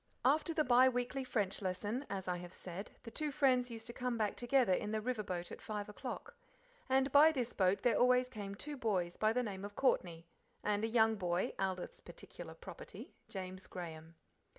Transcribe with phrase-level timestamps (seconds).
[0.25, 3.93] After the bi weekly French lesson, as I have said, the two friends used to
[3.93, 6.33] come back together in the river boat at five o'clock.
[6.89, 10.25] And by this boat there always came two boys by the name of Courtney,
[10.63, 14.15] and a third boy, Aldith's particular property, James Graham.